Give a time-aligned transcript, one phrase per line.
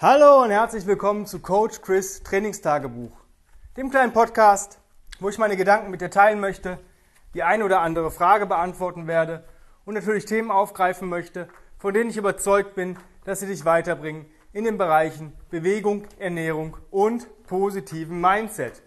[0.00, 3.10] Hallo und herzlich willkommen zu Coach Chris Trainingstagebuch,
[3.76, 4.78] dem kleinen Podcast,
[5.18, 6.78] wo ich meine Gedanken mit dir teilen möchte,
[7.34, 9.42] die eine oder andere Frage beantworten werde
[9.84, 11.48] und natürlich Themen aufgreifen möchte,
[11.78, 17.26] von denen ich überzeugt bin, dass sie dich weiterbringen in den Bereichen Bewegung, Ernährung und
[17.48, 18.80] positiven Mindset.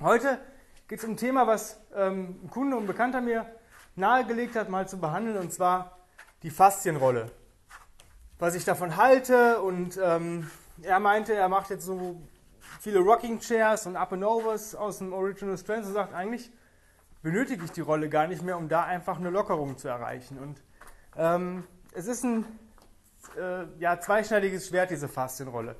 [0.00, 0.40] Heute
[0.88, 3.46] geht es um ein Thema, was ähm, ein Kunde und Bekannter mir
[3.94, 5.98] nahegelegt hat, mal zu behandeln, und zwar
[6.42, 7.30] die Faszienrolle
[8.40, 9.60] was ich davon halte.
[9.60, 10.50] Und ähm,
[10.82, 12.20] er meinte, er macht jetzt so
[12.80, 16.50] viele Rocking Chairs und Up and Overs aus dem Original Strength und sagt, eigentlich
[17.22, 20.38] benötige ich die Rolle gar nicht mehr, um da einfach eine Lockerung zu erreichen.
[20.38, 20.62] Und
[21.16, 22.46] ähm, es ist ein
[23.38, 25.76] äh, ja, zweischneidiges Schwert, diese Faszienrolle.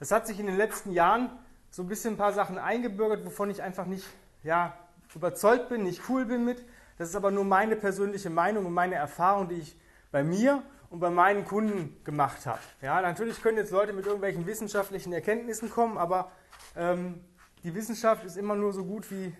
[0.00, 1.30] Es hat sich in den letzten Jahren
[1.70, 4.04] so ein bisschen ein paar Sachen eingebürgert, wovon ich einfach nicht
[4.42, 4.76] ja,
[5.14, 6.64] überzeugt bin, nicht cool bin mit.
[6.98, 9.78] Das ist aber nur meine persönliche Meinung und meine Erfahrung, die ich
[10.10, 12.58] bei mir und bei meinen Kunden gemacht habe.
[12.82, 16.30] Ja, natürlich können jetzt Leute mit irgendwelchen wissenschaftlichen Erkenntnissen kommen, aber
[16.76, 17.24] ähm,
[17.62, 19.32] die Wissenschaft ist immer nur so gut wie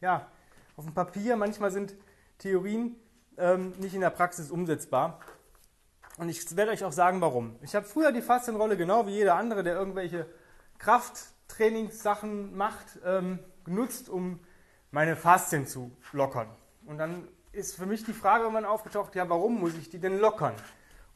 [0.00, 0.26] ja,
[0.76, 1.36] auf dem Papier.
[1.36, 1.94] Manchmal sind
[2.38, 2.96] Theorien
[3.36, 5.20] ähm, nicht in der Praxis umsetzbar.
[6.16, 7.56] Und ich werde euch auch sagen, warum.
[7.60, 10.26] Ich habe früher die Faszienrolle, genau wie jeder andere, der irgendwelche
[10.78, 14.40] Krafttrainingssachen macht, ähm, genutzt, um
[14.90, 16.48] meine Faszien zu lockern.
[16.86, 20.18] Und dann ist für mich die Frage irgendwann aufgetaucht, ja, warum muss ich die denn
[20.18, 20.54] lockern?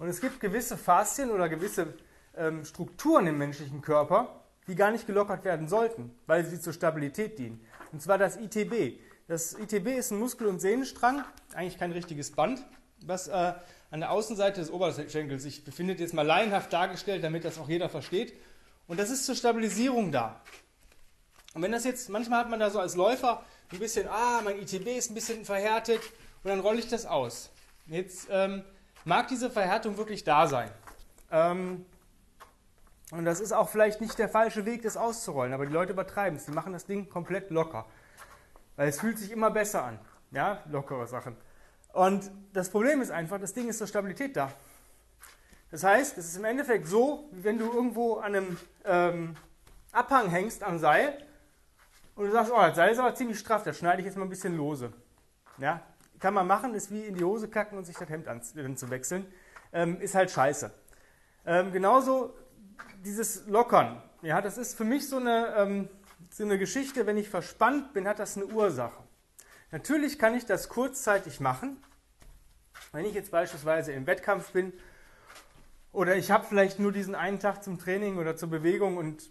[0.01, 1.93] Und es gibt gewisse Faszien oder gewisse
[2.35, 7.39] ähm, Strukturen im menschlichen Körper, die gar nicht gelockert werden sollten, weil sie zur Stabilität
[7.39, 7.61] dienen.
[7.93, 8.99] Und zwar das ITB.
[9.29, 12.65] Das ITB ist ein Muskel- und Sehnenstrang, eigentlich kein richtiges Band,
[13.05, 13.53] was äh,
[13.91, 17.91] an der Außenseite des Oberschenkels sich befindet, jetzt mal laienhaft dargestellt, damit das auch jeder
[17.91, 18.33] versteht.
[18.87, 20.41] Und das ist zur Stabilisierung da.
[21.53, 24.59] Und wenn das jetzt, manchmal hat man da so als Läufer ein bisschen, ah, mein
[24.61, 26.01] ITB ist ein bisschen verhärtet
[26.43, 27.51] und dann rolle ich das aus.
[27.87, 28.65] Jetzt ähm,
[29.05, 30.71] mag diese Verhärtung wirklich da sein.
[31.31, 31.85] Ähm,
[33.11, 36.37] und das ist auch vielleicht nicht der falsche Weg, das auszurollen, aber die Leute übertreiben
[36.39, 36.47] es.
[36.47, 37.87] Die machen das Ding komplett locker.
[38.77, 39.99] Weil es fühlt sich immer besser an.
[40.31, 41.37] Ja, lockere Sachen.
[41.93, 44.53] Und das Problem ist einfach, das Ding ist zur Stabilität da.
[45.73, 49.37] Das heißt, es ist im Endeffekt so, wie wenn du irgendwo an einem ähm,
[49.93, 51.25] Abhang hängst am Seil
[52.15, 54.25] und du sagst, oh, das Seil ist aber ziemlich straff, das schneide ich jetzt mal
[54.25, 54.93] ein bisschen lose.
[55.59, 55.83] Ja,
[56.21, 59.27] kann man machen, ist wie in die Hose kacken und sich das Hemd anzuwechseln.
[59.73, 60.71] Ähm, ist halt scheiße.
[61.47, 62.35] Ähm, genauso
[63.05, 64.03] dieses Lockern.
[64.23, 65.89] Ja, das ist für mich so eine, ähm,
[66.31, 69.03] so eine Geschichte, wenn ich verspannt bin, hat das eine Ursache.
[69.71, 71.83] Natürlich kann ich das kurzzeitig machen.
[72.93, 74.73] Wenn ich jetzt beispielsweise im Wettkampf bin
[75.93, 79.31] oder ich habe vielleicht nur diesen einen Tag zum Training oder zur Bewegung und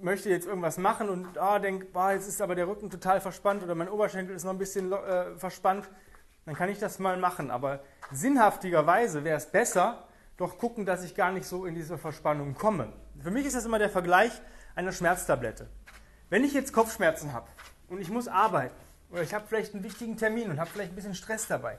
[0.00, 3.62] möchte jetzt irgendwas machen und ah, denke, ah, jetzt ist aber der Rücken total verspannt
[3.62, 5.88] oder mein Oberschenkel ist noch ein bisschen äh, verspannt,
[6.46, 7.50] dann kann ich das mal machen.
[7.50, 7.80] Aber
[8.12, 10.06] sinnhaftigerweise wäre es besser,
[10.36, 12.92] doch gucken, dass ich gar nicht so in diese Verspannung komme.
[13.22, 14.32] Für mich ist das immer der Vergleich
[14.74, 15.68] einer Schmerztablette.
[16.28, 17.46] Wenn ich jetzt Kopfschmerzen habe
[17.88, 18.74] und ich muss arbeiten
[19.10, 21.78] oder ich habe vielleicht einen wichtigen Termin und habe vielleicht ein bisschen Stress dabei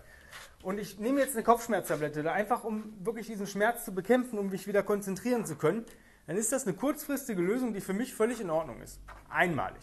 [0.64, 4.68] und ich nehme jetzt eine Kopfschmerztablette, einfach um wirklich diesen Schmerz zu bekämpfen, um mich
[4.68, 5.86] wieder konzentrieren zu können,
[6.28, 9.00] dann ist das eine kurzfristige Lösung, die für mich völlig in Ordnung ist.
[9.30, 9.82] Einmalig.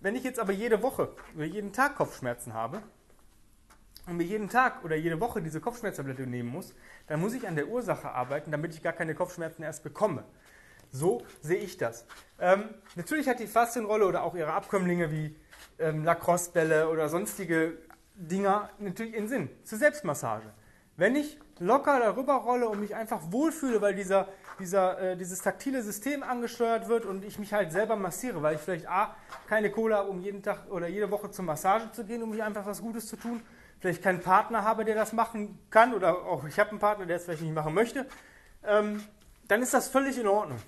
[0.00, 2.82] Wenn ich jetzt aber jede Woche oder jeden Tag Kopfschmerzen habe
[4.06, 6.74] und mir jeden Tag oder jede Woche diese Kopfschmerztablette nehmen muss,
[7.06, 10.24] dann muss ich an der Ursache arbeiten, damit ich gar keine Kopfschmerzen erst bekomme.
[10.90, 12.06] So sehe ich das.
[12.38, 12.64] Ähm,
[12.96, 15.36] natürlich hat die Faszienrolle oder auch ihre Abkömmlinge wie
[15.78, 17.78] ähm, Lacrosse-Bälle oder sonstige
[18.14, 20.52] Dinger natürlich in Sinn zur Selbstmassage.
[20.96, 24.28] Wenn ich locker darüber rolle und mich einfach wohlfühle, weil dieser,
[24.62, 28.60] dieser, äh, dieses taktile System angesteuert wird und ich mich halt selber massiere, weil ich
[28.60, 29.14] vielleicht A,
[29.48, 32.42] keine Kohle habe, um jeden Tag oder jede Woche zur Massage zu gehen, um mich
[32.42, 33.42] einfach was Gutes zu tun,
[33.80, 37.16] vielleicht keinen Partner habe, der das machen kann oder auch ich habe einen Partner, der
[37.16, 38.06] es vielleicht nicht machen möchte,
[38.64, 39.02] ähm,
[39.48, 40.58] dann ist das völlig in Ordnung.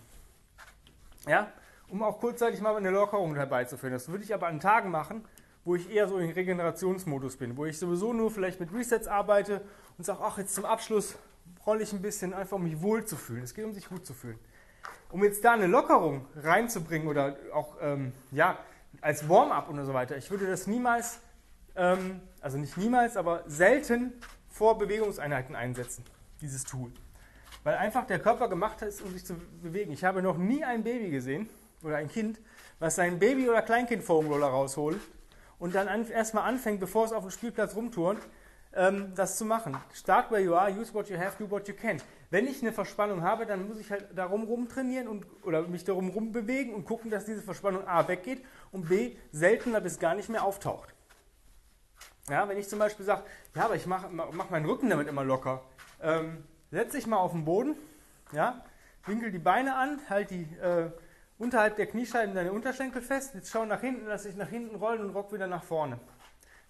[1.27, 1.53] Ja,
[1.89, 3.93] um auch kurzzeitig mal eine Lockerung herbeizuführen.
[3.93, 5.25] Das würde ich aber an Tagen machen,
[5.65, 9.63] wo ich eher so in Regenerationsmodus bin, wo ich sowieso nur vielleicht mit Resets arbeite
[9.97, 11.17] und sage, ach, jetzt zum Abschluss
[11.67, 13.43] rolle ich ein bisschen, einfach um mich wohl zu fühlen.
[13.43, 14.39] Es geht um sich gut zu fühlen.
[15.11, 18.59] Um jetzt da eine Lockerung reinzubringen oder auch ähm, ja,
[19.01, 21.21] als Warm-up und so weiter, ich würde das niemals,
[21.77, 24.13] ähm, also nicht niemals, aber selten
[24.49, 26.05] vor Bewegungseinheiten einsetzen,
[26.41, 26.93] dieses Tool.
[27.63, 29.93] Weil einfach der Körper gemacht ist, um sich zu bewegen.
[29.93, 31.49] Ich habe noch nie ein Baby gesehen
[31.83, 32.41] oder ein Kind,
[32.79, 35.01] was sein Baby- oder Kleinkind-Foamroller rausholt
[35.59, 38.21] und dann an, erstmal anfängt, bevor es auf dem Spielplatz rumturnt,
[38.75, 39.77] ähm, das zu machen.
[39.93, 42.01] Start where you are, use what you have, do what you can.
[42.31, 46.09] Wenn ich eine Verspannung habe, dann muss ich halt darum rumtrainieren und, oder mich darum
[46.09, 50.43] rumbewegen und gucken, dass diese Verspannung A weggeht und B seltener bis gar nicht mehr
[50.45, 50.95] auftaucht.
[52.29, 53.23] Ja, wenn ich zum Beispiel sage,
[53.55, 55.63] ja, aber ich mache mach meinen Rücken damit immer locker,
[56.03, 57.77] ähm, setze ich mal auf den Boden,
[58.33, 58.65] Ja?
[59.07, 60.91] Winkel die Beine an, halt die äh,
[61.39, 63.35] unterhalb der Kniescheiben deine Unterschenkel fest.
[63.35, 65.99] Jetzt schau nach hinten, lass dich nach hinten rollen und rock wieder nach vorne.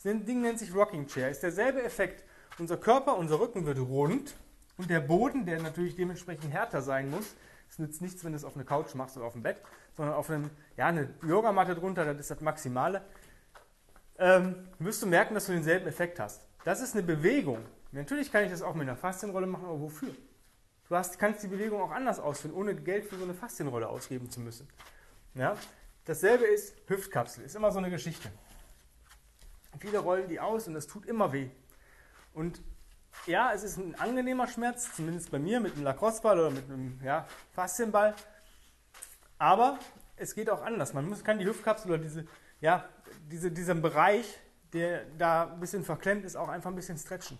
[0.04, 1.30] Das Ding nennt sich Rocking Chair.
[1.30, 2.24] Ist derselbe Effekt.
[2.58, 4.34] Unser Körper, unser Rücken wird rund
[4.76, 7.34] und der Boden, der natürlich dementsprechend härter sein muss,
[7.70, 9.56] es nützt nichts, wenn du es auf eine Couch machst oder auf dem Bett,
[9.96, 13.02] sondern auf einem, ja, eine Yogamatte drunter, das ist das Maximale,
[14.18, 16.46] ähm, wirst du merken, dass du denselben Effekt hast.
[16.64, 17.64] Das ist eine Bewegung.
[17.90, 20.14] Natürlich kann ich das auch mit einer Faszienrolle machen, aber wofür?
[20.88, 24.30] Du hast, kannst die Bewegung auch anders ausführen, ohne Geld für so eine Faszienrolle ausgeben
[24.30, 24.68] zu müssen.
[25.34, 25.56] Ja?
[26.04, 28.30] Dasselbe ist Hüftkapsel, ist immer so eine Geschichte.
[29.78, 31.50] Viele rollen die aus und das tut immer weh.
[32.32, 32.60] Und
[33.26, 37.00] ja, es ist ein angenehmer Schmerz, zumindest bei mir mit einem Lacrosseball oder mit einem
[37.02, 38.14] ja, Faszienball.
[39.38, 39.78] Aber
[40.16, 40.94] es geht auch anders.
[40.94, 42.26] Man muss, kann die Hüftkapsel oder diese,
[42.60, 42.88] ja,
[43.30, 44.26] diese, diesen Bereich,
[44.72, 47.38] der da ein bisschen verklemmt ist, auch einfach ein bisschen stretchen.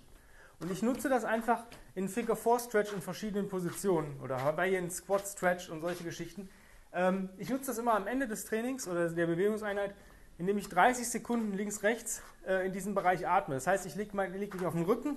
[0.61, 1.65] Und ich nutze das einfach
[1.95, 6.49] in Figure 4 Stretch in verschiedenen Positionen oder Hawaiian Squat Stretch und solche Geschichten.
[6.93, 9.95] Ähm, ich nutze das immer am Ende des Trainings oder der Bewegungseinheit,
[10.39, 13.55] indem ich 30 Sekunden links, rechts äh, in diesem Bereich atme.
[13.55, 15.17] Das heißt, ich lege leg mich auf den Rücken,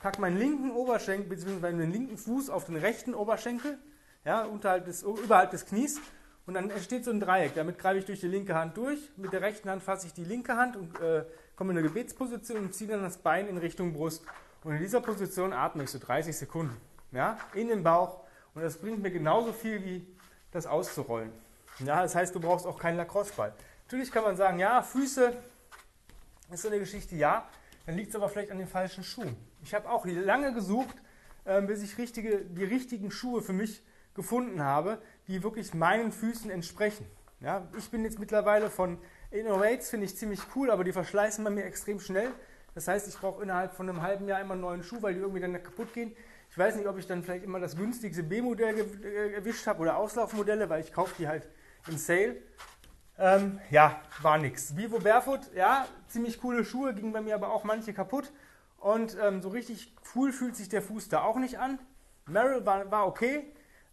[0.00, 1.60] packe meinen linken Oberschenkel bzw.
[1.60, 3.78] meinen linken Fuß auf den rechten Oberschenkel,
[4.24, 6.00] ja, unterhalb des, überhalb des Knies
[6.46, 7.54] und dann entsteht so ein Dreieck.
[7.54, 8.98] Damit greife ich durch die linke Hand durch.
[9.16, 11.24] Mit der rechten Hand fasse ich die linke Hand und äh,
[11.56, 14.24] komme in eine Gebetsposition und ziehe dann das Bein in Richtung Brust.
[14.62, 16.76] Und in dieser Position atme ich so 30 Sekunden
[17.12, 18.24] ja, in den Bauch.
[18.54, 20.06] Und das bringt mir genauso viel wie
[20.50, 21.32] das auszurollen.
[21.80, 23.52] Ja, das heißt, du brauchst auch keinen Lacrosse-Ball.
[23.86, 25.32] Natürlich kann man sagen, ja, Füße
[26.50, 27.48] ist so eine Geschichte, ja.
[27.86, 29.36] Dann liegt es aber vielleicht an den falschen Schuhen.
[29.62, 30.96] Ich habe auch lange gesucht,
[31.44, 33.82] äh, bis ich richtige, die richtigen Schuhe für mich
[34.14, 37.06] gefunden habe, die wirklich meinen Füßen entsprechen.
[37.40, 38.98] Ja, ich bin jetzt mittlerweile von
[39.30, 42.30] Innovates, finde ich ziemlich cool, aber die verschleißen bei mir extrem schnell.
[42.74, 45.20] Das heißt, ich brauche innerhalb von einem halben Jahr immer einen neuen Schuh, weil die
[45.20, 46.16] irgendwie dann kaputt gehen.
[46.50, 49.98] Ich weiß nicht, ob ich dann vielleicht immer das günstigste B-Modell äh, erwischt habe oder
[49.98, 51.46] Auslaufmodelle, weil ich kaufe die halt
[51.88, 52.36] im Sale.
[53.18, 54.76] Ähm, ja, war nix.
[54.76, 58.32] Vivo Barefoot, ja, ziemlich coole Schuhe, gingen bei mir aber auch manche kaputt.
[58.78, 61.78] Und ähm, so richtig cool fühlt sich der Fuß da auch nicht an.
[62.26, 63.44] Merrill war, war okay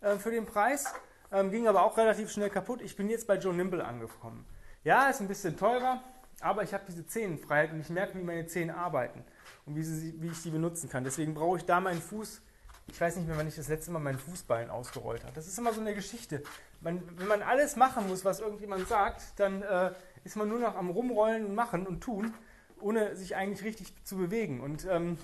[0.01, 0.94] äh, für den Preis,
[1.31, 2.81] ähm, ging aber auch relativ schnell kaputt.
[2.81, 4.45] Ich bin jetzt bei Joe Nimble angekommen.
[4.83, 6.01] Ja, ist ein bisschen teurer,
[6.41, 9.24] aber ich habe diese Zehenfreiheit und ich merke, wie meine Zähne arbeiten
[9.65, 11.03] und wie, sie, wie ich sie benutzen kann.
[11.03, 12.41] Deswegen brauche ich da meinen Fuß.
[12.88, 15.33] Ich weiß nicht mehr, wann ich das letzte Mal meinen Fußballen ausgerollt habe.
[15.33, 16.44] Das ist immer so eine Geschichte.
[16.81, 19.91] Man, wenn man alles machen muss, was irgendjemand sagt, dann äh,
[20.23, 22.33] ist man nur noch am Rumrollen und Machen und Tun
[22.81, 24.59] ohne sich eigentlich richtig zu bewegen.
[24.59, 25.17] Und ähm,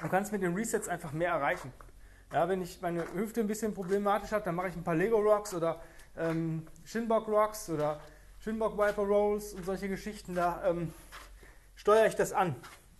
[0.00, 1.72] du kannst mit den Resets einfach mehr erreichen.
[2.32, 5.18] Ja, wenn ich meine Hüfte ein bisschen problematisch habe, dann mache ich ein paar Lego
[5.18, 5.80] Rocks oder
[6.16, 8.00] ähm, Shinbok Rocks oder
[8.40, 10.34] Shinbok Viper Rolls und solche Geschichten.
[10.34, 10.92] Da ähm,
[11.76, 12.56] steuere ich das an.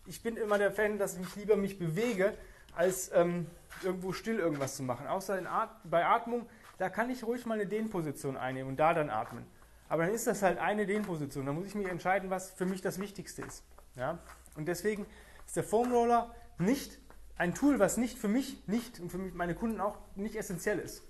[0.06, 2.34] Ich bin immer der Fan, dass ich lieber mich bewege,
[2.76, 3.46] als ähm,
[3.82, 5.06] irgendwo still irgendwas zu machen.
[5.06, 6.46] Außer At bei Atmung,
[6.78, 9.46] da kann ich ruhig mal eine Dehnposition einnehmen und da dann atmen.
[9.88, 11.46] Aber dann ist das halt eine Dehnposition.
[11.46, 13.62] Da muss ich mich entscheiden, was für mich das Wichtigste ist.
[13.96, 14.18] Ja?
[14.56, 15.06] Und deswegen
[15.46, 16.98] ist der Foam Roller nicht
[17.36, 21.02] ein Tool, was nicht für mich nicht und für meine Kunden auch nicht essentiell ist.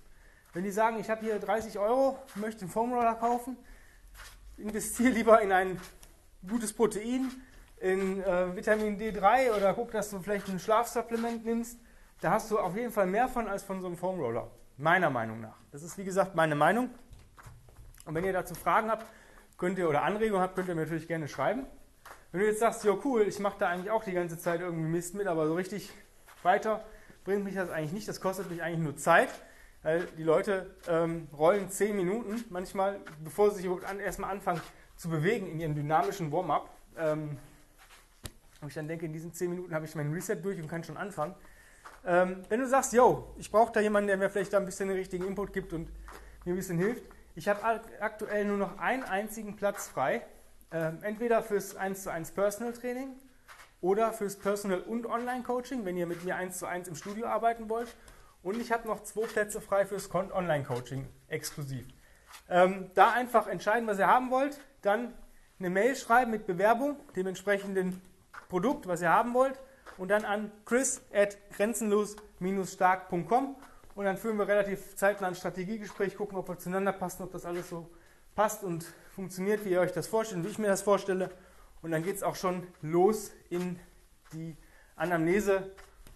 [0.52, 3.56] Wenn die sagen, ich habe hier 30 Euro, möchte einen Foam Roller kaufen,
[4.56, 5.80] investiere lieber in ein
[6.46, 7.30] gutes Protein,
[7.80, 11.78] in äh, Vitamin D3 oder guck, dass du vielleicht ein Schlafsupplement nimmst.
[12.20, 14.50] Da hast du auf jeden Fall mehr von als von so einem Foam Roller.
[14.76, 15.56] Meiner Meinung nach.
[15.70, 16.90] Das ist wie gesagt meine Meinung.
[18.06, 19.06] Und wenn ihr dazu Fragen habt,
[19.56, 21.66] könnt ihr oder Anregungen habt, könnt ihr mir natürlich gerne schreiben.
[22.32, 24.88] Wenn du jetzt sagst, ja cool, ich mache da eigentlich auch die ganze Zeit irgendwie
[24.88, 25.92] Mist mit, aber so richtig
[26.42, 26.84] weiter
[27.22, 28.08] bringt mich das eigentlich nicht.
[28.08, 29.28] Das kostet mich eigentlich nur Zeit,
[29.82, 34.60] weil die Leute ähm, rollen 10 Minuten manchmal, bevor sie sich überhaupt an, erstmal anfangen
[34.96, 36.68] zu bewegen in ihrem dynamischen Warm-up.
[36.98, 37.38] Ähm,
[38.60, 40.82] und ich dann denke, in diesen 10 Minuten habe ich meinen Reset durch und kann
[40.82, 41.34] schon anfangen.
[42.06, 44.88] Ähm, wenn du sagst, yo, ich brauche da jemanden, der mir vielleicht da ein bisschen
[44.88, 45.88] den richtigen Input gibt und
[46.44, 50.22] mir ein bisschen hilft, ich habe aktuell nur noch einen einzigen Platz frei.
[50.70, 53.16] Ähm, entweder fürs 1 zu 1 Personal Training
[53.80, 57.26] oder fürs Personal und Online Coaching, wenn ihr mit mir 1 zu 1 im Studio
[57.26, 57.88] arbeiten wollt.
[58.42, 61.86] Und ich habe noch zwei Plätze frei fürs Online Coaching exklusiv.
[62.48, 65.14] Ähm, da einfach entscheiden, was ihr haben wollt, dann
[65.58, 68.00] eine Mail schreiben mit Bewerbung, dem entsprechenden
[68.48, 69.58] Produkt, was ihr haben wollt,
[69.98, 73.56] und dann an chris at grenzenlos-stark.com
[73.94, 77.44] und dann führen wir relativ zeitnah ein Strategiegespräch, gucken, ob wir zueinander passen, ob das
[77.44, 77.88] alles so
[78.34, 78.84] passt und
[79.14, 81.30] funktioniert, wie ihr euch das vorstellt, wie ich mir das vorstelle.
[81.82, 83.78] Und dann geht es auch schon los in
[84.32, 84.56] die
[84.96, 85.70] Anamnese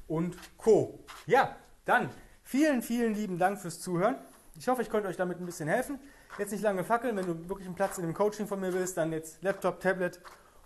[0.08, 0.99] und Co.
[1.26, 2.11] Ja, dann
[2.42, 4.16] vielen, vielen lieben Dank fürs Zuhören.
[4.58, 6.00] Ich hoffe, ich konnte euch damit ein bisschen helfen.
[6.38, 8.97] Jetzt nicht lange fackeln, wenn du wirklich einen Platz in dem Coaching von mir willst,
[8.97, 10.20] dann jetzt Laptop, Tablet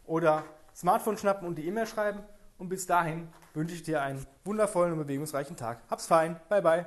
[0.06, 2.20] oder Smartphone schnappen und die E-Mail schreiben.
[2.62, 5.82] Und bis dahin wünsche ich dir einen wundervollen und bewegungsreichen Tag.
[5.90, 6.38] Hab's fein.
[6.48, 6.86] Bye, bye.